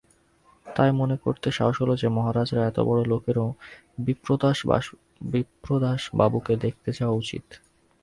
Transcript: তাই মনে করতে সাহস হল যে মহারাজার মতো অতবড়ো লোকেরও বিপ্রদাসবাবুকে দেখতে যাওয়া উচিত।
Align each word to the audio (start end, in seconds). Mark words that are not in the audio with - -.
তাই 0.65 0.91
মনে 0.99 1.15
করতে 1.23 1.47
সাহস 1.57 1.77
হল 1.81 1.91
যে 1.95 2.07
মহারাজার 2.09 2.59
মতো 2.59 2.67
অতবড়ো 2.71 3.03
লোকেরও 3.11 3.47
বিপ্রদাসবাবুকে 5.31 6.53
দেখতে 6.65 6.89
যাওয়া 6.97 7.15
উচিত। 7.21 7.45